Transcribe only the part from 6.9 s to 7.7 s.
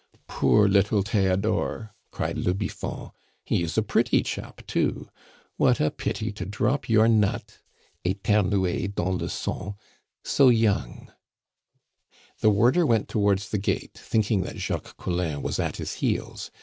nut"